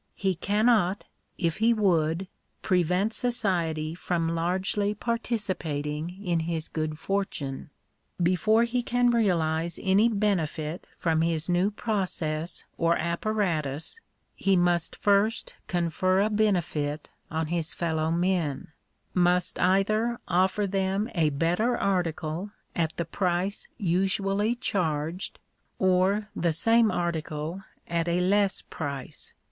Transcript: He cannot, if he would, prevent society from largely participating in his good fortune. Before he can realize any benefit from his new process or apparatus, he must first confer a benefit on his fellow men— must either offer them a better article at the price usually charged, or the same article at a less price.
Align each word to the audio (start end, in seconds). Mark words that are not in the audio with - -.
He 0.15 0.33
cannot, 0.33 1.03
if 1.37 1.57
he 1.57 1.75
would, 1.75 2.27
prevent 2.63 3.13
society 3.13 3.93
from 3.93 4.29
largely 4.33 4.95
participating 4.95 6.25
in 6.25 6.39
his 6.39 6.67
good 6.69 6.97
fortune. 6.97 7.69
Before 8.19 8.63
he 8.63 8.81
can 8.81 9.11
realize 9.11 9.79
any 9.83 10.09
benefit 10.09 10.87
from 10.97 11.21
his 11.21 11.47
new 11.49 11.69
process 11.69 12.65
or 12.79 12.97
apparatus, 12.97 13.99
he 14.35 14.55
must 14.55 14.95
first 14.95 15.53
confer 15.67 16.21
a 16.21 16.31
benefit 16.31 17.09
on 17.29 17.45
his 17.53 17.71
fellow 17.71 18.09
men— 18.09 18.69
must 19.13 19.59
either 19.59 20.19
offer 20.27 20.65
them 20.65 21.11
a 21.13 21.29
better 21.29 21.77
article 21.77 22.49
at 22.75 22.91
the 22.97 23.05
price 23.05 23.67
usually 23.77 24.55
charged, 24.55 25.37
or 25.77 26.27
the 26.35 26.53
same 26.53 26.89
article 26.89 27.61
at 27.87 28.07
a 28.07 28.19
less 28.19 28.63
price. 28.63 29.33